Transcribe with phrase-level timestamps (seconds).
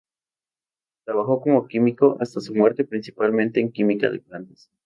[1.05, 4.71] Trabajó como químico hasta su muerte principalmente en química de plantas.